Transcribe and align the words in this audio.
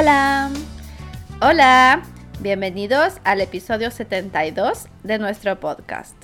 Hola. 0.00 0.48
Hola. 1.42 2.02
Bienvenidos 2.40 3.20
al 3.22 3.42
episodio 3.42 3.90
72 3.90 4.86
de 5.02 5.18
nuestro 5.18 5.60
podcast. 5.60 6.16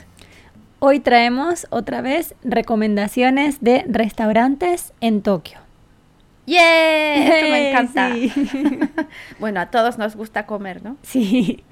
Hoy 0.78 0.98
traemos 0.98 1.66
otra 1.68 2.00
vez 2.00 2.34
recomendaciones 2.42 3.60
de 3.60 3.84
restaurantes 3.86 4.94
en 5.02 5.20
Tokio. 5.20 5.58
¡Yeah! 6.46 7.16
Esto 7.16 7.50
me 7.50 7.70
encanta. 7.70 8.12
bueno, 9.40 9.60
a 9.60 9.66
todos 9.66 9.98
nos 9.98 10.16
gusta 10.16 10.46
comer, 10.46 10.82
¿no? 10.82 10.96
Sí. 11.02 11.62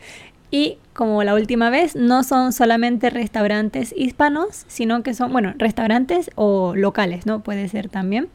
Y 0.51 0.77
como 0.93 1.25
la 1.25 1.33
última 1.33 1.71
vez, 1.71 1.97
no 1.97 2.23
son 2.23 2.53
solamente 2.53 3.09
restaurantes 3.09 3.95
hispanos, 3.97 4.67
sino 4.69 5.03
que 5.03 5.15
son, 5.15 5.33
bueno, 5.33 5.55
restaurantes 5.57 6.31
o 6.35 6.77
locales, 6.77 7.25
¿no? 7.25 7.43
Puede 7.43 7.67
ser 7.71 7.89
también 7.89 8.29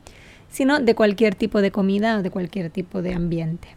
sino 0.49 0.79
de 0.79 0.95
cualquier 0.95 1.35
tipo 1.35 1.61
de 1.61 1.71
comida 1.71 2.17
o 2.17 2.21
de 2.21 2.31
cualquier 2.31 2.69
tipo 2.69 3.01
de 3.01 3.13
ambiente. 3.13 3.69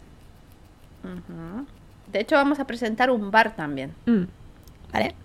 De 2.11 2.19
hecho, 2.19 2.35
vamos 2.35 2.59
a 2.59 2.65
presentar 2.65 3.11
un 3.11 3.31
bar 3.31 3.55
también. 3.55 3.93
Mm, 4.05 4.23
¿Vale? 4.91 5.15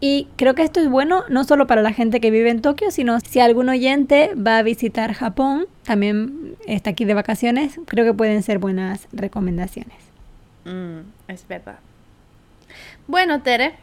Y 0.00 0.28
creo 0.36 0.54
que 0.54 0.62
esto 0.62 0.80
es 0.80 0.88
bueno 0.88 1.24
no 1.28 1.42
solo 1.44 1.66
para 1.66 1.82
la 1.82 1.92
gente 1.92 2.20
que 2.20 2.30
vive 2.30 2.50
en 2.50 2.62
Tokio, 2.62 2.90
sino 2.90 3.18
si 3.20 3.40
algún 3.40 3.68
oyente 3.68 4.34
va 4.34 4.58
a 4.58 4.62
visitar 4.62 5.12
Japón, 5.12 5.66
también 5.82 6.56
está 6.66 6.90
aquí 6.90 7.04
de 7.04 7.14
vacaciones, 7.14 7.80
creo 7.86 8.04
que 8.04 8.14
pueden 8.14 8.42
ser 8.44 8.58
buenas 8.58 9.08
recomendaciones. 9.12 9.96
Mm, 10.64 11.00
es 11.28 11.46
verdad. 11.48 11.78
Bueno, 13.08 13.42
Tere, 13.42 13.74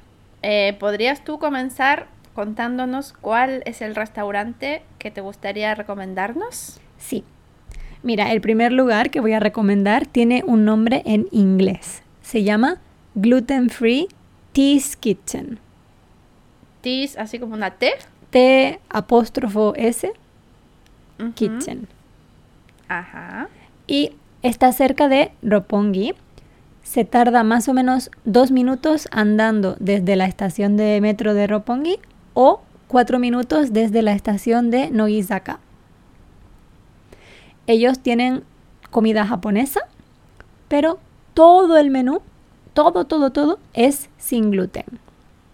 eh, 0.41 0.75
¿podrías 0.79 1.23
tú 1.23 1.39
comenzar 1.39 2.07
contándonos 2.33 3.13
cuál 3.13 3.63
es 3.65 3.81
el 3.81 3.95
restaurante 3.95 4.81
que 4.97 5.11
te 5.11 5.21
gustaría 5.21 5.75
recomendarnos? 5.75 6.79
Sí. 7.03 7.23
Mira, 8.01 8.31
el 8.31 8.41
primer 8.41 8.71
lugar 8.71 9.09
que 9.09 9.19
voy 9.19 9.33
a 9.33 9.39
recomendar 9.39 10.05
tiene 10.05 10.43
un 10.45 10.65
nombre 10.65 11.03
en 11.05 11.27
inglés. 11.31 12.01
Se 12.21 12.43
llama 12.43 12.79
Gluten 13.15 13.69
Free 13.69 14.07
Tea's 14.53 14.95
Kitchen. 14.95 15.59
Tea's, 16.81 17.17
así 17.17 17.39
como 17.39 17.53
una 17.53 17.71
T. 17.71 17.91
T 18.29 18.79
apóstrofo 18.89 19.73
S. 19.75 20.11
Kitchen. 21.35 21.87
Ajá. 22.87 23.47
Y 23.87 24.11
está 24.41 24.71
cerca 24.71 25.07
de 25.07 25.31
Roppongi. 25.41 26.13
Se 26.83 27.05
tarda 27.05 27.43
más 27.43 27.69
o 27.69 27.73
menos 27.73 28.11
dos 28.25 28.51
minutos 28.51 29.07
andando 29.11 29.77
desde 29.79 30.15
la 30.15 30.25
estación 30.25 30.75
de 30.75 30.99
metro 30.99 31.33
de 31.33 31.47
Roppongi 31.47 31.99
o 32.33 32.61
cuatro 32.87 33.19
minutos 33.19 33.71
desde 33.71 34.01
la 34.01 34.11
estación 34.13 34.69
de 34.69 34.89
Nogizaka. 34.89 35.59
Ellos 37.67 37.99
tienen 37.99 38.43
comida 38.89 39.25
japonesa, 39.25 39.81
pero 40.67 40.99
todo 41.33 41.77
el 41.77 41.89
menú, 41.89 42.21
todo, 42.73 43.05
todo, 43.05 43.31
todo 43.31 43.59
es 43.73 44.09
sin 44.17 44.51
gluten. 44.51 44.85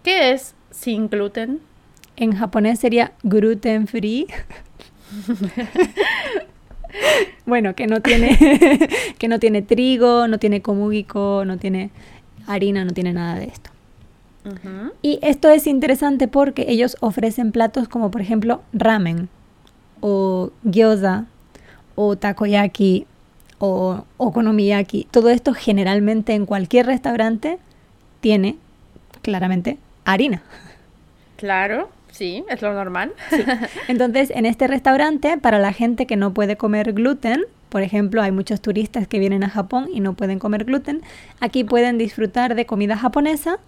¿Qué 0.02 0.32
es 0.32 0.54
sin 0.70 1.08
gluten? 1.08 1.60
En 2.16 2.32
japonés 2.32 2.80
sería 2.80 3.12
gluten 3.22 3.86
free. 3.86 4.26
bueno, 7.46 7.74
que 7.74 7.86
no 7.86 8.00
tiene 8.00 8.38
que 9.18 9.28
no 9.28 9.38
tiene 9.38 9.62
trigo, 9.62 10.28
no 10.28 10.38
tiene 10.38 10.62
komugiko, 10.62 11.44
no 11.44 11.58
tiene 11.58 11.90
harina, 12.46 12.84
no 12.84 12.92
tiene 12.92 13.12
nada 13.12 13.36
de 13.36 13.46
esto. 13.46 13.70
Y 15.02 15.18
esto 15.22 15.50
es 15.50 15.66
interesante 15.66 16.26
porque 16.26 16.64
ellos 16.68 16.96
ofrecen 17.00 17.52
platos 17.52 17.88
como 17.88 18.10
por 18.10 18.22
ejemplo 18.22 18.62
ramen 18.72 19.28
o 20.00 20.50
gyoza 20.64 21.26
o 21.94 22.16
takoyaki 22.16 23.06
o 23.58 24.04
okonomiyaki. 24.16 25.06
Todo 25.10 25.28
esto 25.28 25.54
generalmente 25.54 26.34
en 26.34 26.46
cualquier 26.46 26.86
restaurante 26.86 27.58
tiene 28.20 28.56
claramente 29.22 29.78
harina. 30.04 30.42
Claro, 31.36 31.90
sí, 32.10 32.44
es 32.48 32.62
lo 32.62 32.72
normal. 32.72 33.12
Entonces, 33.88 34.30
en 34.34 34.46
este 34.46 34.66
restaurante, 34.66 35.38
para 35.38 35.58
la 35.58 35.72
gente 35.72 36.06
que 36.06 36.16
no 36.16 36.32
puede 36.32 36.56
comer 36.56 36.92
gluten, 36.92 37.44
por 37.68 37.82
ejemplo, 37.82 38.20
hay 38.20 38.32
muchos 38.32 38.60
turistas 38.60 39.06
que 39.06 39.18
vienen 39.18 39.44
a 39.44 39.48
Japón 39.48 39.88
y 39.92 40.00
no 40.00 40.14
pueden 40.14 40.38
comer 40.38 40.64
gluten, 40.64 41.02
aquí 41.38 41.64
pueden 41.64 41.98
disfrutar 41.98 42.54
de 42.54 42.66
comida 42.66 42.96
japonesa 42.96 43.58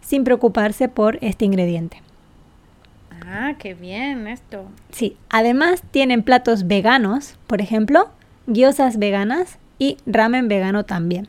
sin 0.00 0.24
preocuparse 0.24 0.88
por 0.88 1.18
este 1.20 1.44
ingrediente. 1.44 2.02
Ah, 3.26 3.54
qué 3.58 3.74
bien 3.74 4.26
esto. 4.26 4.66
Sí, 4.90 5.16
además 5.30 5.82
tienen 5.90 6.22
platos 6.22 6.66
veganos, 6.66 7.36
por 7.46 7.60
ejemplo, 7.60 8.10
gyozas 8.46 8.98
veganas 8.98 9.58
y 9.78 9.96
ramen 10.06 10.48
vegano 10.48 10.84
también. 10.84 11.28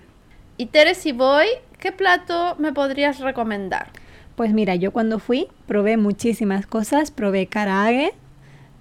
Y 0.58 0.68
Tere, 0.68 0.96
si 0.96 1.12
voy, 1.12 1.46
¿qué 1.80 1.92
plato 1.92 2.56
me 2.58 2.74
podrías 2.74 3.20
recomendar? 3.20 3.88
Pues 4.36 4.54
mira, 4.54 4.76
yo 4.76 4.92
cuando 4.92 5.20
fui 5.20 5.48
probé 5.68 5.98
muchísimas 5.98 6.66
cosas, 6.66 7.12
probé 7.12 7.48
karaage, 7.48 8.14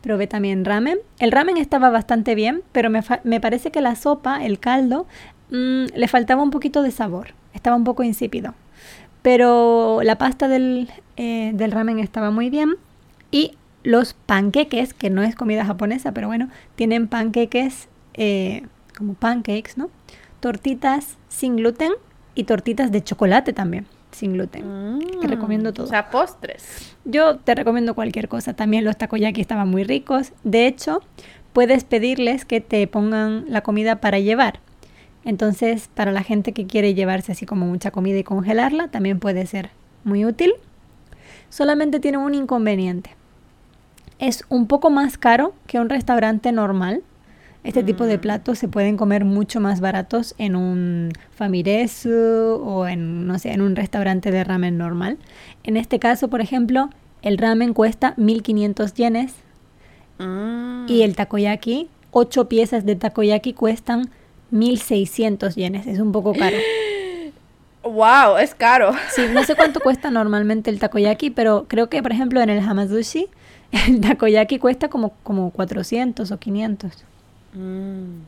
probé 0.00 0.27
también 0.27 0.65
ramen. 0.65 0.99
El 1.19 1.33
ramen 1.33 1.59
estaba 1.59 1.91
bastante 1.91 2.34
bien, 2.34 2.62
pero 2.73 2.91
me, 2.91 3.41
parece 3.41 3.71
que 3.71 3.81
la 3.81 3.94
sopa, 3.94 4.44
el 4.44 4.59
caldo, 4.59 5.06
mm, 5.50 5.84
le 5.94 6.09
faltaba 6.09 6.43
un 6.43 6.50
poquito 6.50 6.83
de 6.83 6.91
sabor, 6.91 7.34
estaba 7.53 7.77
un 7.77 7.84
poco 7.84 8.03
insípido. 8.03 8.55
Pero 9.21 10.00
la 10.03 10.17
pasta 10.17 10.49
del, 10.49 10.91
eh, 11.17 11.53
del 11.55 11.73
ramen 11.73 11.99
estaba 11.99 12.31
muy 12.31 12.50
bien 12.50 12.77
y 13.32 13.56
los 13.82 14.15
panqueques, 14.15 14.94
que 14.94 15.10
no 15.10 15.25
es 15.25 15.34
comida 15.34 15.65
japonesa, 15.65 16.12
pero 16.12 16.28
bueno, 16.28 16.48
tienen 16.76 17.09
panqueques 17.09 17.88
eh, 18.15 18.66
como 18.97 19.15
pancakes, 19.15 19.72
¿no? 19.76 19.91
Tortitas 20.38 21.16
sin 21.28 21.56
gluten 21.56 21.93
y 22.37 22.44
tortitas 22.44 22.93
de 22.93 23.03
chocolate 23.03 23.53
también 23.53 23.87
sin 24.12 24.34
gluten. 24.34 25.00
te 25.20 25.26
recomiendo 25.26 25.70
mm, 25.70 25.72
todo. 25.72 25.87
O 25.87 25.88
sea, 25.88 26.10
postres. 26.10 26.94
Yo 27.06 27.38
te 27.38 27.54
recomiendo 27.54 27.94
cualquier 27.94 28.28
cosa. 28.28 28.53
También 28.53 28.84
los 28.84 28.98
takoyaki 28.98 29.41
estaban 29.41 29.70
muy 29.70 29.84
ricos. 29.84 30.32
De 30.44 30.66
hecho, 30.66 31.00
puedes 31.54 31.84
pedirles 31.84 32.44
que 32.44 32.60
te 32.60 32.87
pongan 32.87 33.47
la 33.49 33.62
comida 33.62 34.03
para 34.03 34.19
llevar. 34.19 34.60
Entonces, 35.25 35.88
para 35.94 36.12
la 36.12 36.22
gente 36.22 36.53
que 36.53 36.66
quiere 36.66 36.93
llevarse 36.93 37.32
así 37.32 37.47
como 37.47 37.64
mucha 37.64 37.91
comida 37.91 38.19
y 38.19 38.25
congelarla, 38.25 38.88
también 38.88 39.19
puede 39.19 39.47
ser 39.47 39.70
muy 40.04 40.26
útil. 40.26 40.53
Solamente 41.49 41.99
tiene 41.99 42.19
un 42.19 42.34
inconveniente 42.34 43.16
es 44.22 44.44
un 44.49 44.69
poco 44.69 44.88
más 44.88 45.19
caro 45.19 45.53
que 45.66 45.81
un 45.81 45.88
restaurante 45.88 46.53
normal. 46.53 47.03
Este 47.65 47.83
tipo 47.83 48.06
de 48.06 48.19
mm. 48.19 48.21
platos 48.21 48.59
se 48.59 48.69
pueden 48.69 48.97
comer 48.97 49.25
mucho 49.25 49.60
más 49.60 49.81
baratos 49.81 50.37
en 50.38 50.55
un 50.55 51.12
famiresu 51.33 52.61
o 52.65 52.87
en, 52.87 53.27
no 53.27 53.38
sé, 53.41 53.50
en 53.53 53.61
un 53.61 53.75
restaurante 53.75 54.31
de 54.31 54.44
ramen 54.44 54.78
normal. 54.78 55.19
En 55.65 55.77
este 55.77 55.99
caso, 55.99 56.28
por 56.28 56.41
ejemplo, 56.41 56.88
el 57.22 57.37
ramen 57.37 57.75
cuesta 57.75 58.15
1500 58.16 58.94
yenes 58.94 59.34
mm. 60.19 60.87
y 60.87 61.03
el 61.03 61.16
takoyaki, 61.16 61.88
8 62.12 62.49
piezas 62.49 62.87
de 62.87 62.94
takoyaki 62.94 63.55
cuestan 63.55 64.09
1600 64.53 65.56
yenes. 65.56 65.88
Es 65.88 65.99
un 65.99 66.12
poco 66.12 66.32
caro. 66.32 66.56
¡Wow! 67.82 68.38
Es 68.41 68.55
caro. 68.55 68.93
Sí, 69.11 69.22
no 69.32 69.43
sé 69.43 69.56
cuánto 69.56 69.81
cuesta 69.82 70.12
normalmente 70.12 70.71
el 70.71 70.78
takoyaki, 70.78 71.31
pero 71.31 71.66
creo 71.66 71.88
que, 71.88 72.03
por 72.03 72.12
ejemplo, 72.12 72.41
en 72.41 72.50
el 72.50 72.61
hamazushi 72.61 73.28
el 73.72 74.00
takoyaki 74.00 74.59
cuesta 74.59 74.88
como, 74.88 75.10
como 75.22 75.50
400 75.50 76.31
o 76.31 76.38
500. 76.38 77.05
Mm. 77.55 78.22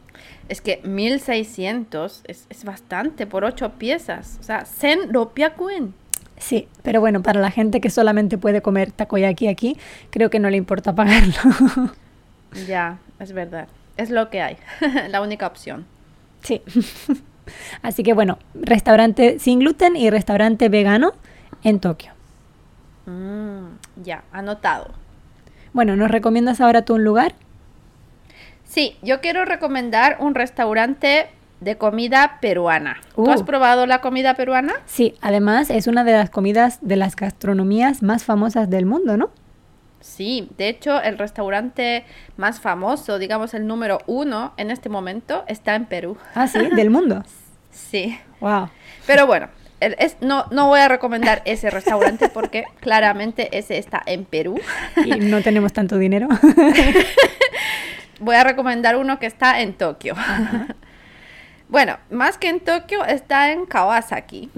Es 0.48 0.60
que 0.60 0.80
1600 0.84 2.22
es, 2.26 2.46
es 2.50 2.64
bastante 2.64 3.26
por 3.26 3.44
8 3.44 3.72
piezas. 3.78 4.38
O 4.40 4.42
sea, 4.42 4.64
sen 4.64 5.12
ropiakuen. 5.12 5.94
Sí, 6.36 6.68
pero 6.82 7.00
bueno, 7.00 7.22
para 7.22 7.40
la 7.40 7.50
gente 7.50 7.80
que 7.80 7.90
solamente 7.90 8.38
puede 8.38 8.60
comer 8.60 8.90
takoyaki 8.92 9.48
aquí, 9.48 9.76
creo 10.10 10.30
que 10.30 10.38
no 10.38 10.50
le 10.50 10.56
importa 10.56 10.94
pagarlo. 10.94 11.34
ya, 12.66 12.98
es 13.20 13.32
verdad. 13.32 13.68
Es 13.96 14.10
lo 14.10 14.30
que 14.30 14.42
hay. 14.42 14.56
la 15.08 15.20
única 15.20 15.46
opción. 15.46 15.86
Sí. 16.42 16.62
Así 17.82 18.02
que 18.02 18.14
bueno, 18.14 18.38
restaurante 18.54 19.38
sin 19.38 19.60
gluten 19.60 19.96
y 19.96 20.10
restaurante 20.10 20.68
vegano 20.68 21.12
en 21.62 21.78
Tokio. 21.78 22.12
Mm, 23.06 24.02
ya, 24.02 24.24
anotado. 24.32 25.03
Bueno, 25.74 25.96
¿nos 25.96 26.08
recomiendas 26.08 26.60
ahora 26.60 26.82
tú 26.82 26.94
un 26.94 27.02
lugar? 27.02 27.34
Sí, 28.64 28.96
yo 29.02 29.20
quiero 29.20 29.44
recomendar 29.44 30.18
un 30.20 30.36
restaurante 30.36 31.26
de 31.60 31.76
comida 31.76 32.38
peruana. 32.40 33.00
¿Tú 33.16 33.28
has 33.28 33.42
uh. 33.42 33.44
probado 33.44 33.84
la 33.84 34.00
comida 34.00 34.34
peruana? 34.34 34.74
Sí, 34.86 35.16
además 35.20 35.70
es 35.70 35.88
una 35.88 36.04
de 36.04 36.12
las 36.12 36.30
comidas 36.30 36.78
de 36.80 36.94
las 36.94 37.16
gastronomías 37.16 38.04
más 38.04 38.22
famosas 38.22 38.70
del 38.70 38.86
mundo, 38.86 39.16
¿no? 39.16 39.30
Sí, 40.00 40.48
de 40.58 40.68
hecho 40.68 41.02
el 41.02 41.18
restaurante 41.18 42.04
más 42.36 42.60
famoso, 42.60 43.18
digamos 43.18 43.52
el 43.52 43.66
número 43.66 43.98
uno 44.06 44.52
en 44.56 44.70
este 44.70 44.88
momento, 44.88 45.42
está 45.48 45.74
en 45.74 45.86
Perú. 45.86 46.16
Ah, 46.36 46.46
sí, 46.46 46.58
del 46.76 46.90
mundo. 46.90 47.24
sí. 47.72 48.16
Wow. 48.40 48.68
Pero 49.06 49.26
bueno, 49.26 49.48
es, 49.80 50.16
no, 50.20 50.46
no 50.50 50.68
voy 50.68 50.80
a 50.80 50.88
recomendar 50.88 51.42
ese 51.44 51.70
restaurante 51.70 52.28
porque 52.28 52.64
claramente 52.80 53.56
ese 53.56 53.78
está 53.78 54.02
en 54.06 54.24
Perú. 54.24 54.60
Y 55.04 55.10
no 55.10 55.42
tenemos 55.42 55.72
tanto 55.72 55.98
dinero. 55.98 56.28
voy 58.20 58.36
a 58.36 58.44
recomendar 58.44 58.96
uno 58.96 59.18
que 59.18 59.26
está 59.26 59.60
en 59.60 59.74
Tokio. 59.74 60.14
Bueno, 61.68 61.98
más 62.10 62.38
que 62.38 62.48
en 62.48 62.60
Tokio, 62.60 63.04
está 63.04 63.50
en 63.52 63.66
Kawasaki. 63.66 64.50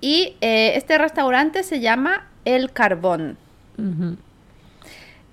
Y 0.00 0.36
eh, 0.40 0.72
este 0.76 0.98
restaurante 0.98 1.62
se 1.62 1.80
llama 1.80 2.26
El 2.44 2.72
Carbón. 2.72 3.38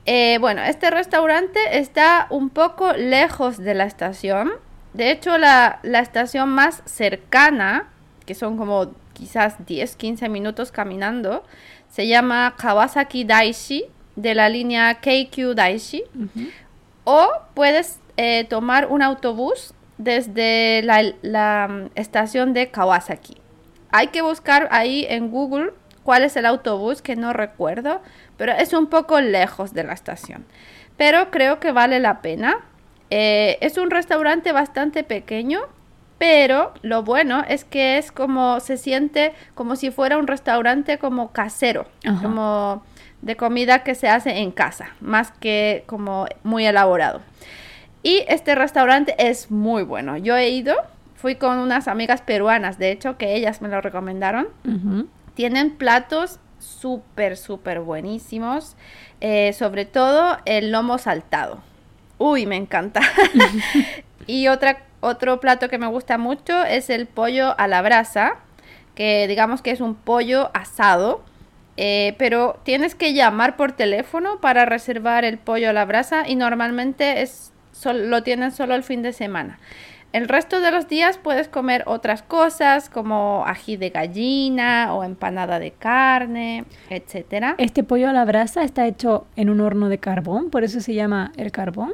Eh, 0.06 0.38
bueno, 0.40 0.64
este 0.64 0.90
restaurante 0.90 1.60
está 1.74 2.28
un 2.30 2.50
poco 2.50 2.94
lejos 2.94 3.58
de 3.58 3.76
la 3.76 3.84
estación. 3.86 4.52
De 4.94 5.12
hecho, 5.12 5.38
la, 5.38 5.80
la 5.84 6.00
estación 6.00 6.50
más 6.50 6.82
cercana, 6.86 7.88
que 8.30 8.36
son 8.36 8.58
como 8.58 8.92
quizás 9.14 9.56
10, 9.66 9.96
15 9.96 10.30
minutos 10.30 10.72
caminando, 10.72 11.44
se 11.90 12.08
llama 12.08 12.54
Kawasaki 12.60 13.24
Daishi, 13.24 13.86
de 14.16 14.36
la 14.36 14.50
línea 14.50 15.00
KQ 15.00 15.56
Daishi. 15.56 16.04
O 17.06 17.28
puedes 17.56 18.00
eh, 18.18 18.44
tomar 18.44 18.86
un 18.92 19.02
autobús 19.02 19.74
desde 19.98 20.84
la, 20.84 21.12
la, 21.24 21.68
mm, 21.68 21.90
estación 21.96 22.54
de 22.54 22.70
Kawasaki. 22.70 23.36
Hay 23.90 24.10
que 24.10 24.22
buscar 24.22 24.68
ahí 24.70 25.08
en 25.10 25.32
Google 25.32 25.72
cuál 26.04 26.24
es 26.24 26.36
el 26.36 26.46
autobús, 26.46 27.02
que 27.02 27.16
no 27.16 27.34
recuerdo, 27.34 28.00
pero 28.38 28.52
es 28.52 28.74
un 28.74 28.86
poco 28.92 29.22
lejos 29.22 29.74
de 29.74 29.86
la 29.86 29.94
estación. 29.94 30.46
Pero 30.98 31.32
creo 31.32 31.60
que 31.60 31.72
vale 31.72 32.00
la 32.00 32.22
pena. 32.22 32.60
Eh, 33.10 33.58
es 33.62 33.80
un 33.80 33.90
restaurante 33.90 34.52
bastante 34.52 35.04
pequeño, 35.04 35.62
pero 36.20 36.74
lo 36.84 37.02
bueno 37.02 37.44
es 37.48 37.64
que 37.64 37.98
es 37.98 38.12
como, 38.12 38.60
se 38.60 38.78
siente 38.78 39.34
como 39.56 39.76
si 39.76 39.90
fuera 39.90 40.18
un 40.20 40.28
restaurante 40.28 41.00
como 41.00 41.32
casero, 41.32 41.88
Ajá. 42.06 42.22
como 42.22 42.84
de 43.22 43.36
comida 43.36 43.84
que 43.84 43.96
se 43.96 44.08
hace 44.10 44.38
en 44.40 44.52
casa, 44.52 44.90
más 45.02 45.32
que 45.32 45.84
como 45.88 46.28
muy 46.44 46.66
elaborado. 46.68 47.22
Y 48.04 48.24
este 48.28 48.54
restaurante 48.56 49.16
es 49.18 49.50
muy 49.50 49.84
bueno. 49.84 50.16
Yo 50.18 50.38
he 50.38 50.50
ido, 50.50 50.76
fui 51.16 51.36
con 51.36 51.58
unas 51.60 51.88
amigas 51.90 52.22
peruanas, 52.22 52.78
de 52.78 52.92
hecho, 52.92 53.18
que 53.18 53.36
ellas 53.36 53.62
me 53.62 53.68
lo 53.70 53.82
recomendaron. 53.82 54.48
Tienen 55.34 55.72
platos 55.72 56.40
súper, 56.60 57.36
súper 57.38 57.80
buenísimos. 57.82 58.76
eh, 59.22 59.52
sobre 59.54 59.84
todo 59.86 60.38
el 60.46 60.72
lomo 60.72 60.98
saltado. 60.98 61.60
Uy, 62.18 62.46
me 62.46 62.56
encanta. 62.56 63.02
y 64.28 64.48
otra, 64.48 64.80
otro 65.02 65.40
plato 65.40 65.70
que 65.70 65.78
me 65.78 65.88
gusta 65.88 66.18
mucho 66.18 66.64
es 66.64 66.90
el 66.90 67.08
pollo 67.08 67.60
a 67.60 67.68
la 67.68 67.82
brasa, 67.82 68.38
que 68.96 69.28
digamos 69.28 69.62
que 69.62 69.72
es 69.72 69.82
un 69.82 69.96
pollo 69.96 70.52
asado. 70.54 71.22
eh, 71.82 72.16
pero 72.18 72.60
tienes 72.64 72.94
que 72.94 73.14
llamar 73.14 73.56
por 73.56 73.72
teléfono 73.72 74.42
para 74.42 74.66
reservar 74.66 75.24
el 75.24 75.38
pollo 75.38 75.70
a 75.70 75.74
la 75.74 75.86
brasa 75.86 76.28
y 76.28 76.36
normalmente 76.36 77.22
es, 77.22 77.54
lo 77.86 78.22
tienen 78.22 78.52
solo 78.52 78.76
el 78.76 78.84
fin 78.84 79.02
de 79.02 79.14
semana. 79.14 79.60
El 80.12 80.28
resto 80.28 80.60
de 80.60 80.72
los 80.72 80.90
días 80.90 81.18
puedes 81.18 81.48
comer 81.48 81.84
otras 81.86 82.22
cosas 82.22 82.90
como 82.90 83.46
ají 83.46 83.78
de 83.78 83.92
gallina 83.92 84.94
o 84.94 85.06
empanada 85.06 85.60
de 85.60 85.72
carne, 85.72 86.66
etcétera. 86.90 87.56
Este 87.60 87.84
pollo 87.86 88.10
a 88.10 88.14
la 88.14 88.26
brasa 88.26 88.64
está 88.64 88.86
hecho 88.86 89.26
en 89.38 89.50
un 89.50 89.62
horno 89.62 89.88
de 89.88 90.00
carbón, 90.00 90.50
por 90.50 90.66
eso 90.66 90.82
se 90.82 90.94
llama 90.96 91.32
el 91.38 91.54
carbón. 91.54 91.94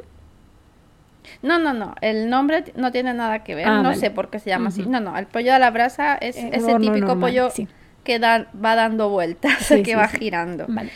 No, 1.42 1.58
no, 1.58 1.72
no, 1.72 1.94
el 2.00 2.28
nombre 2.30 2.64
no 2.76 2.92
tiene 2.92 3.14
nada 3.14 3.44
que 3.44 3.54
ver, 3.54 3.68
Ah, 3.68 3.76
no 3.78 3.90
vale. 3.90 3.96
sé 3.96 4.10
por 4.10 4.30
qué 4.30 4.38
se 4.38 4.50
llama 4.50 4.68
así. 4.68 4.82
No, 4.82 5.00
no, 5.00 5.16
el 5.18 5.26
pollo 5.26 5.54
a 5.54 5.58
la 5.58 5.70
brasa 5.70 6.14
es 6.16 6.36
Eh, 6.36 6.50
ese 6.52 6.74
típico 6.76 6.98
normal, 7.08 7.18
pollo 7.20 7.50
sí. 7.50 7.68
que 8.04 8.18
da- 8.18 8.48
va 8.64 8.74
dando 8.74 9.08
vueltas, 9.10 9.54
Sí, 9.64 9.76
que 9.82 9.90
sí, 9.92 9.94
va 9.96 10.08
girando. 10.08 10.66
Vale. 10.68 10.90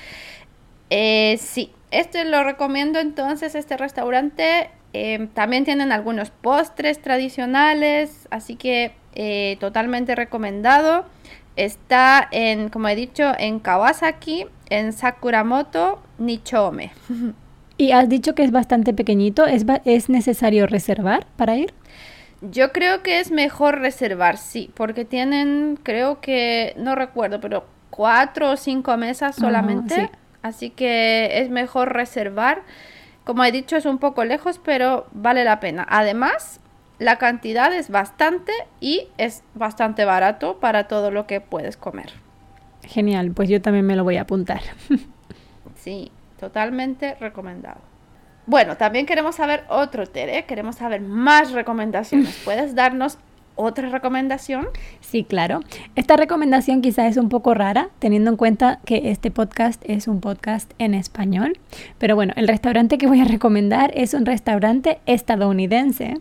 Eh, 0.91 1.39
sí, 1.41 1.73
este 1.91 2.25
lo 2.25 2.43
recomiendo 2.45 2.99
entonces, 2.99 3.55
este 3.55 3.77
restaurante. 3.77 4.71
eh, 4.93 5.29
también 5.35 5.65
tienen 5.65 5.93
algunos 5.93 6.31
postres 6.31 7.01
tradicionales, 7.01 8.27
así 8.31 8.57
que 8.57 8.93
eh, 9.15 9.57
totalmente 9.61 10.17
recomendado. 10.17 11.05
Está 11.57 12.27
en, 12.33 12.71
como 12.71 12.89
he 12.89 12.97
dicho, 12.97 13.33
en 13.39 13.61
Kawasaki, 13.61 14.47
en 14.69 14.93
Sakuramoto, 14.93 16.03
Nichome. 16.19 16.93
Y 17.81 17.93
has 17.93 18.11
dicho 18.11 18.35
que 18.35 18.45
es 18.45 18.51
bastante 18.51 18.93
pequeñito, 18.93 19.47
¿es, 19.47 20.11
necesario 20.11 20.67
reservar 20.67 21.27
para 21.39 21.57
ir? 21.57 21.73
Yo 22.43 22.73
creo 22.73 23.03
que 23.03 23.21
es 23.21 23.31
mejor 23.31 23.79
reservar, 23.79 24.37
sí, 24.37 24.71
porque 24.75 25.07
tienen, 25.07 25.79
creo 25.83 26.21
que, 26.21 26.75
no 26.77 26.95
recuerdo, 26.95 27.41
pero 27.41 27.65
cuatro 27.89 28.51
o 28.51 28.57
cinco 28.59 28.99
mesas 28.99 29.35
solamente. 29.35 29.95
sí. 29.95 30.03
Así 30.43 30.69
que 30.69 31.41
es 31.41 31.49
mejor 31.49 31.95
reservar. 31.95 32.65
Como 33.25 33.45
he 33.45 33.53
dicho, 33.53 33.77
es 33.77 33.87
un 33.87 33.97
poco 33.97 34.27
lejos, 34.27 34.61
pero 34.63 35.07
vale 35.13 35.43
la 35.45 35.59
pena. 35.59 35.87
Además, 35.89 36.61
la 36.99 37.17
cantidad 37.17 37.75
es 37.75 37.89
bastante 37.89 38.53
y 38.81 39.09
es 39.17 39.43
bastante 39.55 40.05
barato 40.05 40.61
para 40.61 40.87
todo 40.87 41.11
lo 41.11 41.27
que 41.27 41.41
puedes 41.41 41.79
comer. 41.79 42.13
Genial, 42.83 43.33
pues 43.33 43.49
yo 43.49 43.63
también 43.63 43.87
me 43.87 43.97
lo 43.97 44.05
voy 44.05 44.19
a 44.19 44.23
apuntar. 44.23 44.61
Sí, 45.77 46.13
totalmente 46.41 47.15
recomendado. 47.17 47.81
Bueno, 48.47 48.77
también 48.77 49.07
queremos 49.07 49.37
saber 49.37 49.65
otro, 49.69 50.07
Tere. 50.07 50.45
Queremos 50.47 50.77
saber 50.77 51.03
más 51.03 51.53
recomendaciones. 51.53 52.41
¿Puedes 52.45 52.75
darnos 52.75 53.19
otra 53.55 53.91
recomendación? 53.91 54.67
Sí, 55.01 55.23
claro. 55.23 55.61
Esta 55.95 56.17
recomendación 56.17 56.81
quizás 56.81 57.11
es 57.11 57.17
un 57.19 57.29
poco 57.29 57.53
rara, 57.55 57.91
teniendo 57.99 58.31
en 58.31 58.37
cuenta 58.37 58.81
que 58.87 59.11
este 59.11 59.31
podcast 59.31 59.83
es 59.87 60.09
un 60.09 60.21
podcast 60.21 60.73
en 60.79 60.95
español. 60.95 61.59
Pero 61.99 62.17
bueno, 62.17 62.33
el 62.37 62.49
restaurante 62.49 62.97
que 62.97 63.07
voy 63.07 63.21
a 63.21 63.25
recomendar 63.25 63.93
es 63.95 64.15
un 64.15 64.25
restaurante 64.25 64.99
estadounidense. 65.07 66.15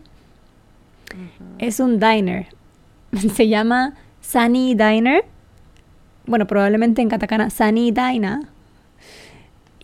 Es 1.58 1.80
un 1.80 1.98
diner. 1.98 2.46
Se 3.34 3.48
llama 3.48 3.94
Sunny 4.20 4.74
Diner. 4.74 5.24
Bueno, 6.26 6.46
probablemente 6.46 7.02
en 7.02 7.08
katakana 7.08 7.50
Sunny 7.50 7.90
Dina. 7.90 8.42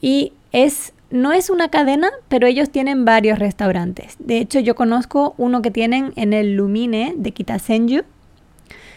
Y 0.00 0.32
es 0.52 0.92
no 1.10 1.32
es 1.32 1.50
una 1.50 1.68
cadena, 1.68 2.10
pero 2.28 2.46
ellos 2.46 2.70
tienen 2.70 3.04
varios 3.04 3.38
restaurantes. 3.38 4.16
De 4.18 4.38
hecho, 4.38 4.58
yo 4.58 4.74
conozco 4.74 5.34
uno 5.38 5.62
que 5.62 5.70
tienen 5.70 6.12
en 6.16 6.32
el 6.32 6.56
Lumine 6.56 7.14
de 7.16 7.30
Kitasenju, 7.30 8.02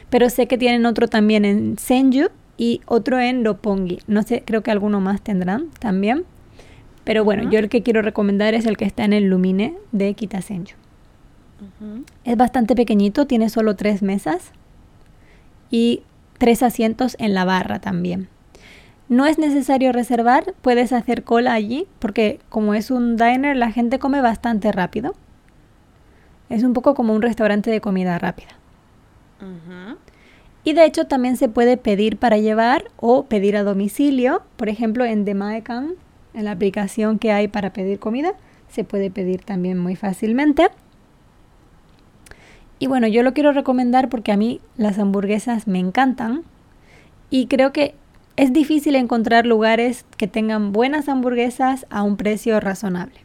pero 0.09 0.29
sé 0.29 0.47
que 0.47 0.57
tienen 0.57 0.85
otro 0.85 1.07
también 1.07 1.45
en 1.45 1.77
Senju 1.77 2.29
y 2.57 2.81
otro 2.87 3.19
en 3.19 3.45
Roppongi. 3.45 3.99
No 4.07 4.23
sé, 4.23 4.43
creo 4.43 4.63
que 4.63 4.71
alguno 4.71 4.99
más 4.99 5.21
tendrán 5.21 5.67
también. 5.79 6.25
Pero 7.03 7.23
bueno, 7.23 7.49
yo 7.49 7.59
el 7.59 7.69
que 7.69 7.83
quiero 7.83 8.01
recomendar 8.01 8.53
es 8.53 8.65
el 8.65 8.75
que 8.75 8.85
está 8.85 9.05
en 9.05 9.13
el 9.13 9.25
Lumine 9.25 9.75
de 9.91 10.13
Kitasenju. 10.13 10.75
Es 12.23 12.37
bastante 12.37 12.75
pequeñito, 12.75 13.27
tiene 13.27 13.49
solo 13.49 13.75
tres 13.75 14.01
mesas 14.01 14.51
y 15.69 16.01
tres 16.37 16.63
asientos 16.63 17.15
en 17.19 17.33
la 17.33 17.45
barra 17.45 17.79
también. 17.79 18.29
No 19.09 19.25
es 19.25 19.39
necesario 19.39 19.91
reservar, 19.91 20.53
puedes 20.61 20.93
hacer 20.93 21.23
cola 21.23 21.53
allí 21.53 21.87
porque 21.97 22.39
como 22.49 22.75
es 22.75 22.91
un 22.91 23.17
diner 23.17 23.57
la 23.57 23.71
gente 23.71 23.97
come 23.97 24.21
bastante 24.21 24.71
rápido. 24.71 25.15
Es 26.49 26.63
un 26.63 26.73
poco 26.73 26.93
como 26.93 27.13
un 27.13 27.23
restaurante 27.23 27.71
de 27.71 27.81
comida 27.81 28.19
rápida. 28.19 28.49
Y 30.63 30.73
de 30.73 30.85
hecho 30.85 31.07
también 31.07 31.37
se 31.37 31.49
puede 31.49 31.77
pedir 31.77 32.17
para 32.17 32.37
llevar 32.37 32.91
o 32.97 33.23
pedir 33.25 33.57
a 33.57 33.63
domicilio. 33.63 34.43
Por 34.57 34.69
ejemplo, 34.69 35.05
en 35.05 35.25
Demaekan, 35.25 35.93
en 36.35 36.45
la 36.45 36.51
aplicación 36.51 37.17
que 37.17 37.31
hay 37.31 37.47
para 37.47 37.73
pedir 37.73 37.97
comida, 37.97 38.33
se 38.67 38.83
puede 38.83 39.09
pedir 39.09 39.43
también 39.43 39.79
muy 39.79 39.95
fácilmente. 39.95 40.69
Y 42.77 42.87
bueno, 42.87 43.07
yo 43.07 43.23
lo 43.23 43.33
quiero 43.33 43.53
recomendar 43.53 44.09
porque 44.09 44.31
a 44.31 44.37
mí 44.37 44.61
las 44.77 44.99
hamburguesas 44.99 45.67
me 45.67 45.79
encantan. 45.79 46.43
Y 47.29 47.47
creo 47.47 47.71
que 47.71 47.95
es 48.39 48.53
difícil 48.53 48.95
encontrar 48.95 49.45
lugares 49.45 50.05
que 50.15 50.25
tengan 50.25 50.71
buenas 50.71 51.09
hamburguesas 51.09 51.85
a 51.89 52.03
un 52.03 52.15
precio 52.15 52.57
razonable. 52.61 53.19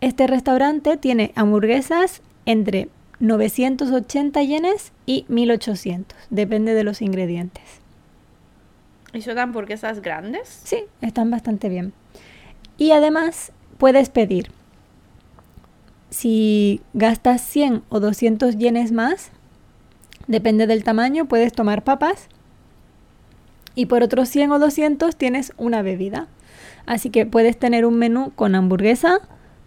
Este 0.00 0.28
restaurante 0.28 0.96
tiene 0.96 1.32
hamburguesas 1.34 2.22
entre 2.46 2.88
980 3.18 4.44
yenes 4.44 4.92
y 5.06 5.24
1800, 5.26 6.16
depende 6.30 6.74
de 6.74 6.84
los 6.84 7.02
ingredientes. 7.02 7.64
¿Y 9.12 9.22
son 9.22 9.40
hamburguesas 9.40 10.00
grandes? 10.02 10.60
Sí, 10.62 10.84
están 11.00 11.32
bastante 11.32 11.68
bien. 11.68 11.92
Y 12.78 12.92
además 12.92 13.50
puedes 13.76 14.08
pedir, 14.08 14.52
si 16.10 16.80
gastas 16.92 17.40
100 17.40 17.82
o 17.88 17.98
200 17.98 18.56
yenes 18.56 18.92
más, 18.92 19.32
depende 20.28 20.68
del 20.68 20.84
tamaño, 20.84 21.24
puedes 21.24 21.52
tomar 21.52 21.82
papas. 21.82 22.28
Y 23.74 23.86
por 23.86 24.02
otros 24.02 24.28
100 24.28 24.52
o 24.52 24.58
200 24.58 25.16
tienes 25.16 25.52
una 25.56 25.82
bebida. 25.82 26.26
Así 26.86 27.10
que 27.10 27.26
puedes 27.26 27.58
tener 27.58 27.86
un 27.86 27.96
menú 27.96 28.32
con 28.34 28.54
hamburguesa, 28.54 29.20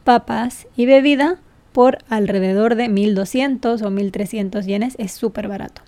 papas 0.03 0.67
y 0.75 0.85
bebida 0.85 1.37
por 1.71 1.99
alrededor 2.09 2.75
de 2.75 2.89
1200 2.89 3.81
o 3.81 3.89
1300 3.89 4.65
yenes. 4.65 4.95
Es 4.97 5.11
súper 5.11 5.47
barato. 5.47 5.81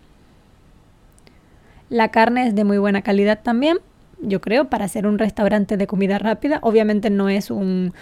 La 1.90 2.10
carne 2.10 2.48
es 2.48 2.56
de 2.56 2.64
muy 2.64 2.78
buena 2.78 3.04
calidad 3.04 3.42
también, 3.44 3.78
yo 4.22 4.42
creo, 4.42 4.70
para 4.70 4.88
ser 4.88 5.06
un 5.06 5.20
restaurante 5.20 5.78
de 5.78 5.88
comida 5.88 6.18
rápida. 6.18 6.60
Obviamente 6.62 7.10
no 7.10 7.30
es 7.30 7.52
un 7.52 7.94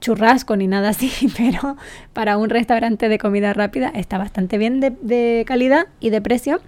churrasco 0.00 0.56
ni 0.56 0.68
nada 0.68 0.90
así, 0.90 1.10
pero 1.36 1.76
para 2.12 2.36
un 2.36 2.50
restaurante 2.50 3.08
de 3.08 3.18
comida 3.18 3.52
rápida 3.52 3.88
está 3.88 4.18
bastante 4.18 4.58
bien 4.58 4.80
de, 4.80 4.90
de 5.02 5.44
calidad 5.46 5.86
y 6.00 6.10
de 6.10 6.20
precio. 6.20 6.60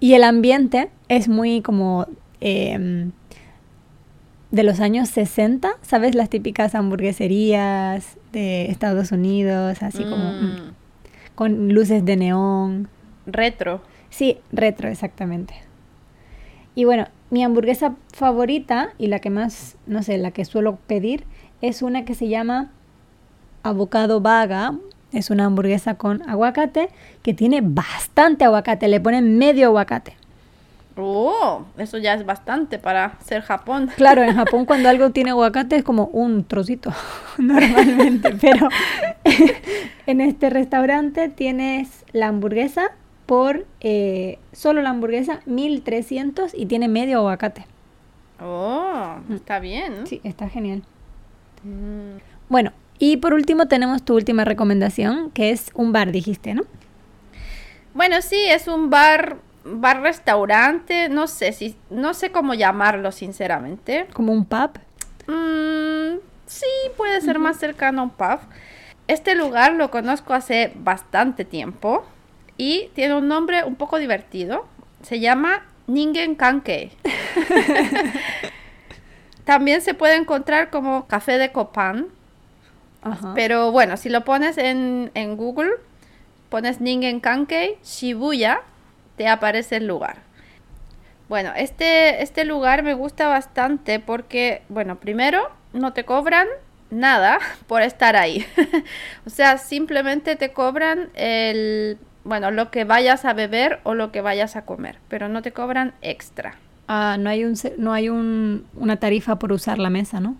Y 0.00 0.14
el 0.14 0.24
ambiente 0.24 0.90
es 1.08 1.28
muy 1.28 1.62
como 1.62 2.06
em, 2.40 3.12
de 4.50 4.62
los 4.62 4.80
años 4.80 5.08
60, 5.08 5.70
¿sabes? 5.82 6.14
Las 6.14 6.28
típicas 6.30 6.74
hamburgueserías 6.74 8.16
de 8.32 8.70
Estados 8.70 9.12
Unidos, 9.12 9.82
así 9.82 10.04
como 10.04 10.32
mm, 10.32 10.44
Mm, 10.44 10.74
con 11.34 11.68
luces 11.72 12.04
de 12.04 12.16
neón. 12.16 12.88
retro. 13.26 13.80
Sí, 14.10 14.38
retro, 14.52 14.88
exactamente. 14.88 15.54
Y 16.74 16.84
bueno, 16.84 17.06
mi 17.30 17.42
hamburguesa 17.42 17.96
favorita 18.12 18.90
y 18.98 19.08
la 19.08 19.18
que 19.18 19.30
más, 19.30 19.76
no 19.86 20.02
sé, 20.02 20.16
la 20.18 20.30
que 20.30 20.44
suelo 20.44 20.78
pedir 20.86 21.24
es 21.60 21.82
una 21.82 22.04
que 22.04 22.14
se 22.14 22.28
llama 22.28 22.70
Avocado 23.62 24.20
Vaga. 24.20 24.74
Es 25.12 25.30
una 25.30 25.46
hamburguesa 25.46 25.94
con 25.94 26.28
aguacate 26.28 26.88
que 27.22 27.32
tiene 27.34 27.60
bastante 27.62 28.44
aguacate, 28.44 28.88
le 28.88 29.00
ponen 29.00 29.38
medio 29.38 29.66
aguacate. 29.68 30.14
Oh, 30.98 31.64
eso 31.76 31.98
ya 31.98 32.14
es 32.14 32.24
bastante 32.24 32.78
para 32.78 33.18
ser 33.24 33.42
Japón. 33.42 33.90
Claro, 33.96 34.22
en 34.22 34.34
Japón 34.34 34.64
cuando 34.66 34.88
algo 34.88 35.10
tiene 35.10 35.30
aguacate 35.30 35.76
es 35.76 35.84
como 35.84 36.06
un 36.06 36.44
trocito 36.44 36.90
normalmente, 37.38 38.34
pero 38.40 38.68
en 40.06 40.20
este 40.20 40.50
restaurante 40.50 41.28
tienes 41.28 42.04
la 42.12 42.28
hamburguesa 42.28 42.92
por 43.26 43.66
eh, 43.80 44.38
solo 44.52 44.80
la 44.82 44.90
hamburguesa 44.90 45.40
1300 45.46 46.52
y 46.54 46.66
tiene 46.66 46.88
medio 46.88 47.18
aguacate. 47.18 47.66
Oh, 48.40 49.16
está 49.34 49.58
bien. 49.60 50.06
Sí, 50.06 50.20
está 50.24 50.48
genial. 50.48 50.82
Mm, 51.64 52.18
Bueno, 52.48 52.72
y 52.98 53.18
por 53.18 53.34
último 53.34 53.66
tenemos 53.66 54.04
tu 54.04 54.14
última 54.14 54.44
recomendación, 54.44 55.30
que 55.30 55.50
es 55.50 55.70
un 55.74 55.92
bar, 55.92 56.12
dijiste, 56.12 56.54
¿no? 56.54 56.62
Bueno, 57.94 58.20
sí, 58.22 58.36
es 58.46 58.68
un 58.68 58.90
bar, 58.90 59.38
bar 59.64 60.02
restaurante, 60.02 61.08
no 61.08 61.26
sé 61.26 61.52
si, 61.52 61.76
no 61.90 62.14
sé 62.14 62.30
cómo 62.30 62.54
llamarlo 62.54 63.12
sinceramente. 63.12 64.06
Como 64.12 64.32
un 64.32 64.44
pub. 64.44 64.78
Mm, 65.26 66.18
sí, 66.46 66.66
puede 66.96 67.20
ser 67.20 67.38
más 67.38 67.58
cercano 67.58 68.02
a 68.02 68.04
un 68.04 68.10
pub. 68.10 68.40
Este 69.08 69.34
lugar 69.34 69.72
lo 69.72 69.90
conozco 69.90 70.34
hace 70.34 70.72
bastante 70.76 71.44
tiempo 71.44 72.04
y 72.58 72.90
tiene 72.94 73.14
un 73.14 73.28
nombre 73.28 73.64
un 73.64 73.76
poco 73.76 73.98
divertido. 73.98 74.66
Se 75.02 75.20
llama 75.20 75.64
Ningen 75.86 76.34
Kankei. 76.34 76.92
También 79.44 79.80
se 79.80 79.94
puede 79.94 80.16
encontrar 80.16 80.70
como 80.70 81.06
café 81.06 81.38
de 81.38 81.52
Copan, 81.52 82.08
Ajá. 83.12 83.32
pero 83.34 83.72
bueno, 83.72 83.96
si 83.96 84.08
lo 84.08 84.24
pones 84.24 84.58
en, 84.58 85.10
en 85.14 85.36
Google, 85.36 85.70
pones 86.48 86.80
Ningen 86.80 87.20
Kankei 87.20 87.78
Shibuya, 87.84 88.60
te 89.16 89.28
aparece 89.28 89.76
el 89.76 89.86
lugar. 89.86 90.18
Bueno, 91.28 91.52
este, 91.56 92.22
este 92.22 92.44
lugar 92.44 92.82
me 92.82 92.94
gusta 92.94 93.28
bastante 93.28 93.98
porque, 93.98 94.62
bueno, 94.68 94.96
primero 94.96 95.50
no 95.72 95.92
te 95.92 96.04
cobran 96.04 96.46
nada 96.90 97.38
por 97.66 97.82
estar 97.82 98.16
ahí. 98.16 98.46
o 99.26 99.30
sea, 99.30 99.58
simplemente 99.58 100.36
te 100.36 100.52
cobran 100.52 101.10
el, 101.14 101.98
bueno, 102.24 102.50
lo 102.50 102.70
que 102.70 102.84
vayas 102.84 103.24
a 103.24 103.32
beber 103.32 103.80
o 103.82 103.94
lo 103.94 104.12
que 104.12 104.20
vayas 104.20 104.56
a 104.56 104.64
comer, 104.64 104.98
pero 105.08 105.28
no 105.28 105.42
te 105.42 105.52
cobran 105.52 105.94
extra. 106.00 106.54
Ah, 106.88 107.16
no 107.18 107.30
hay, 107.30 107.44
un, 107.44 107.54
no 107.78 107.92
hay 107.92 108.08
un, 108.08 108.64
una 108.74 108.96
tarifa 108.96 109.40
por 109.40 109.52
usar 109.52 109.78
la 109.78 109.90
mesa, 109.90 110.20
¿no? 110.20 110.36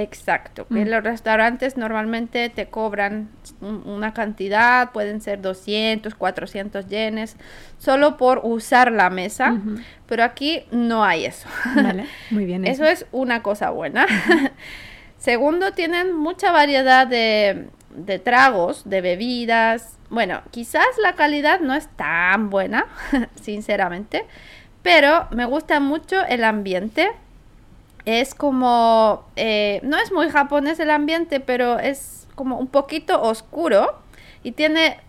Exacto, 0.00 0.64
que 0.68 0.84
Mm. 0.84 0.88
los 0.90 1.02
restaurantes 1.02 1.76
normalmente 1.76 2.48
te 2.50 2.66
cobran 2.66 3.30
un- 3.60 3.82
una 3.84 4.14
cantidad, 4.14 4.92
pueden 4.92 5.20
ser 5.20 5.40
200, 5.42 6.14
400 6.14 6.86
yenes, 6.86 7.36
solo 7.78 8.16
por 8.16 8.42
usar 8.44 8.92
la 8.92 9.10
mesa, 9.10 9.56
pero 10.06 10.22
aquí 10.22 10.62
no 10.70 11.02
hay 11.04 11.24
eso. 11.24 11.48
Vale, 11.74 12.06
muy 12.30 12.44
bien. 12.44 12.64
Eso 12.68 12.84
es 12.84 13.06
una 13.10 13.42
cosa 13.42 13.70
buena. 13.70 14.06
Segundo, 15.18 15.72
tienen 15.72 16.14
mucha 16.14 16.52
variedad 16.52 17.04
de, 17.06 17.68
de 17.96 18.18
tragos, 18.20 18.88
de 18.88 19.00
bebidas. 19.00 19.98
Bueno, 20.10 20.42
quizás 20.52 20.86
la 21.02 21.14
calidad 21.14 21.58
no 21.58 21.74
es 21.74 21.88
tan 21.96 22.50
buena, 22.50 22.86
sinceramente, 23.42 24.26
pero 24.82 25.26
me 25.32 25.44
gusta 25.44 25.80
mucho 25.80 26.24
el 26.26 26.44
ambiente. 26.44 27.08
Es 28.04 28.34
como, 28.34 29.24
eh, 29.36 29.80
no 29.82 29.98
es 29.98 30.12
muy 30.12 30.30
japonés 30.30 30.80
el 30.80 30.90
ambiente, 30.90 31.40
pero 31.40 31.78
es 31.78 32.26
como 32.34 32.58
un 32.58 32.68
poquito 32.68 33.20
oscuro 33.20 33.98
y 34.42 34.52
tiene, 34.52 35.00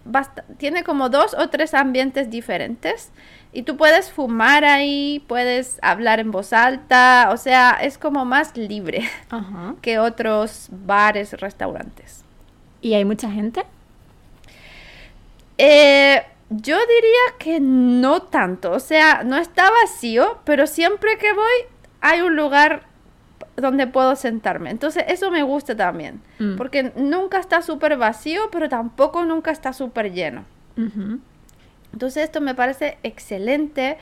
tiene 0.58 0.84
como 0.84 1.10
dos 1.10 1.34
o 1.34 1.50
tres 1.50 1.74
ambientes 1.74 2.30
diferentes. 2.30 3.12
Y 3.52 3.64
tú 3.64 3.78
puedes 3.78 4.12
fumar 4.12 4.64
ahí, 4.64 5.24
puedes 5.28 5.80
hablar 5.82 6.20
en 6.20 6.30
voz 6.30 6.54
alta, 6.54 7.30
o 7.32 7.38
sea, 7.38 7.72
es 7.82 7.98
como 7.98 8.26
más 8.26 8.56
libre 8.56 9.10
que 9.82 9.98
otros 9.98 10.68
bares, 10.70 11.34
restaurantes. 11.34 12.24
¿Y 12.82 12.94
hay 12.94 13.06
mucha 13.06 13.32
gente? 13.32 13.64
Eh, 15.58 16.24
yo 16.50 16.78
diría 16.78 17.38
que 17.40 17.60
no 17.60 18.22
tanto, 18.22 18.72
o 18.72 18.80
sea, 18.80 19.24
no 19.24 19.38
está 19.38 19.70
vacío, 19.84 20.40
pero 20.46 20.68
siempre 20.68 21.18
que 21.18 21.34
voy 21.34 21.79
hay 22.02 22.22
un 22.22 22.36
lugar 22.36 22.84
donde 23.56 23.88
puedo 23.88 24.16
sentarme. 24.16 24.70
Entonces 24.70 25.04
eso 25.08 25.32
me 25.32 25.44
gusta 25.44 25.76
también, 25.76 26.22
Mm. 26.40 26.56
porque 26.56 26.92
nunca 26.96 27.40
está 27.40 27.62
súper 27.62 27.98
vacío, 27.98 28.50
pero 28.52 28.70
tampoco 28.70 29.24
nunca 29.26 29.52
está 29.52 29.74
súper 29.74 30.14
lleno. 30.14 30.46
Entonces 31.94 32.24
esto 32.24 32.40
me 32.42 32.56
parece 32.56 32.98
excelente 33.04 33.98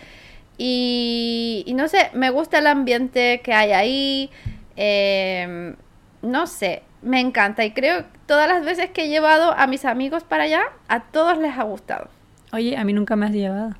y, 0.58 1.64
y 1.66 1.74
no 1.74 1.88
sé, 1.88 2.10
me 2.14 2.30
gusta 2.30 2.60
el 2.60 2.68
ambiente 2.68 3.42
que 3.44 3.54
hay 3.54 3.72
ahí, 3.72 4.30
em, 4.76 5.76
no 6.22 6.48
sé, 6.48 6.84
me 7.02 7.20
encanta 7.20 7.64
y 7.66 7.72
creo 7.72 8.00
que 8.00 8.06
todas 8.26 8.48
las 8.50 8.64
veces 8.66 8.90
que 8.92 9.06
he 9.06 9.10
llevado 9.10 9.54
a 9.54 9.68
mis 9.68 9.86
amigos 9.86 10.24
para 10.24 10.44
allá, 10.44 10.62
a 10.88 11.00
todos 11.04 11.38
les 11.38 11.58
ha 11.58 11.64
gustado. 11.64 12.10
Oye, 12.54 12.76
a 12.78 12.84
mí 12.84 12.94
nunca 12.94 13.16
me 13.16 13.26
has 13.26 13.32
llevado. 13.32 13.72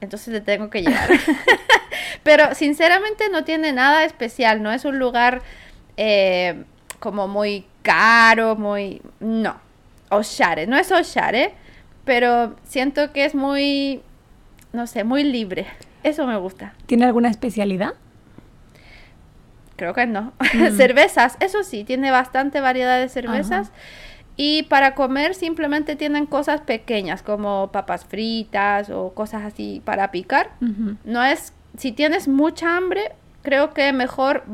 Entonces 0.00 0.32
le 0.32 0.40
tengo 0.40 0.70
que 0.70 0.82
llevar. 0.82 1.08
Pero 2.22 2.54
sinceramente 2.54 3.28
no 3.30 3.44
tiene 3.44 3.72
nada 3.72 4.04
especial, 4.04 4.62
no 4.62 4.72
es 4.72 4.84
un 4.84 4.98
lugar 4.98 5.42
eh, 5.96 6.64
como 6.98 7.28
muy 7.28 7.66
caro, 7.82 8.56
muy... 8.56 9.00
No, 9.20 9.56
Oshare, 10.10 10.66
no 10.66 10.76
es 10.76 10.90
Oshare, 10.90 11.52
pero 12.04 12.56
siento 12.64 13.12
que 13.12 13.24
es 13.24 13.34
muy, 13.34 14.02
no 14.72 14.86
sé, 14.86 15.04
muy 15.04 15.24
libre. 15.24 15.66
Eso 16.02 16.26
me 16.26 16.36
gusta. 16.36 16.74
¿Tiene 16.86 17.04
alguna 17.04 17.28
especialidad? 17.28 17.94
Creo 19.76 19.94
que 19.94 20.06
no. 20.06 20.32
cervezas, 20.76 21.36
eso 21.40 21.62
sí, 21.62 21.84
tiene 21.84 22.10
bastante 22.10 22.60
variedad 22.60 22.98
de 22.98 23.08
cervezas. 23.08 23.70
Y 24.40 24.62
para 24.62 24.94
comer 24.94 25.34
simplemente 25.34 25.96
tienen 25.96 26.24
cosas 26.24 26.60
pequeñas 26.60 27.22
como 27.22 27.72
papas 27.72 28.04
fritas 28.04 28.88
o 28.88 29.12
cosas 29.12 29.42
así 29.42 29.82
para 29.84 30.12
picar. 30.12 30.52
No 31.04 31.24
es, 31.24 31.52
si 31.76 31.90
tienes 31.90 32.28
mucha 32.28 32.76
hambre, 32.76 33.10
creo 33.42 33.74
que 33.74 33.92
mejor 33.92 34.44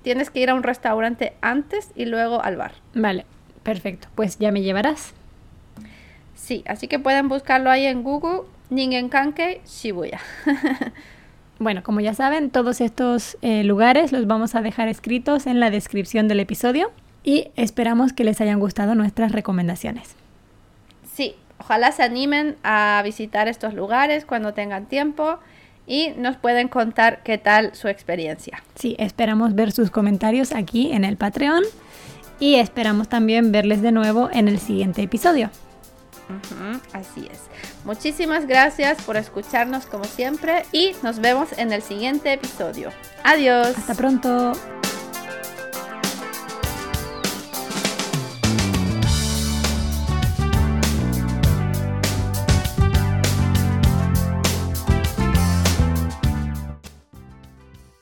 tienes 0.00 0.30
que 0.30 0.40
ir 0.40 0.48
a 0.48 0.54
un 0.54 0.62
restaurante 0.62 1.34
antes 1.42 1.92
y 1.94 2.06
luego 2.06 2.42
al 2.42 2.56
bar. 2.56 2.72
Vale, 2.94 3.26
perfecto. 3.62 4.08
Pues 4.14 4.38
ya 4.38 4.50
me 4.50 4.62
llevarás. 4.62 5.12
Sí, 6.34 6.64
así 6.66 6.88
que 6.88 6.98
pueden 6.98 7.28
buscarlo 7.28 7.70
ahí 7.70 7.84
en 7.84 8.02
Google, 8.02 8.48
Ningenkanke 8.70 9.60
Shibuya. 9.66 10.20
Bueno, 11.60 11.84
como 11.84 12.00
ya 12.00 12.14
saben, 12.14 12.50
todos 12.50 12.80
estos 12.80 13.38
eh, 13.40 13.62
lugares 13.62 14.10
los 14.10 14.26
vamos 14.26 14.56
a 14.56 14.60
dejar 14.60 14.88
escritos 14.88 15.46
en 15.46 15.60
la 15.60 15.70
descripción 15.70 16.26
del 16.26 16.40
episodio 16.40 16.90
y 17.24 17.48
esperamos 17.56 18.12
que 18.12 18.22
les 18.22 18.40
hayan 18.40 18.60
gustado 18.60 18.94
nuestras 18.94 19.32
recomendaciones. 19.32 20.14
Sí, 21.12 21.34
ojalá 21.58 21.90
se 21.90 22.02
animen 22.02 22.56
a 22.62 23.00
visitar 23.02 23.48
estos 23.48 23.74
lugares 23.74 24.24
cuando 24.24 24.52
tengan 24.52 24.86
tiempo 24.86 25.38
y 25.86 26.10
nos 26.16 26.36
pueden 26.36 26.68
contar 26.68 27.22
qué 27.22 27.38
tal 27.38 27.74
su 27.74 27.88
experiencia. 27.88 28.62
Sí, 28.74 28.94
esperamos 28.98 29.54
ver 29.54 29.72
sus 29.72 29.90
comentarios 29.90 30.52
aquí 30.52 30.92
en 30.92 31.04
el 31.04 31.16
Patreon 31.16 31.64
y 32.38 32.56
esperamos 32.56 33.08
también 33.08 33.52
verles 33.52 33.82
de 33.82 33.92
nuevo 33.92 34.28
en 34.32 34.48
el 34.48 34.58
siguiente 34.58 35.02
episodio. 35.02 35.50
Así 36.92 37.28
es. 37.30 37.40
Muchísimas 37.84 38.46
gracias 38.46 39.02
por 39.02 39.16
escucharnos 39.16 39.86
como 39.86 40.04
siempre 40.04 40.64
y 40.72 40.92
nos 41.02 41.20
vemos 41.20 41.56
en 41.58 41.72
el 41.72 41.82
siguiente 41.82 42.32
episodio. 42.32 42.90
Adiós. 43.22 43.76
Hasta 43.76 43.94
pronto. 43.94 44.52